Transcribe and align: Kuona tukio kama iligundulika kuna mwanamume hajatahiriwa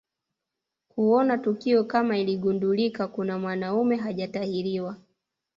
Kuona 0.89 1.37
tukio 1.37 1.83
kama 1.83 2.17
iligundulika 2.17 3.07
kuna 3.07 3.39
mwanamume 3.39 3.95
hajatahiriwa 3.95 4.97